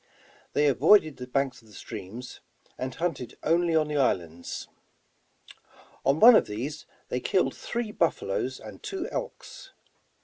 [0.53, 2.39] They avoided the banks of the streams,
[2.75, 4.67] and hunted only on the islands.
[6.03, 9.73] On one of these they killed three buffaloes and two elks.